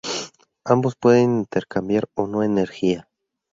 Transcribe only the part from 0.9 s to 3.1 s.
pueden intercambiar o no energía.